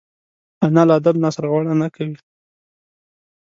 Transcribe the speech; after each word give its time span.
انا 0.65 0.81
له 0.87 0.93
ادب 0.99 1.15
نه 1.23 1.29
سرغړونه 1.35 1.73
نه 1.81 1.87
کوي 1.95 2.17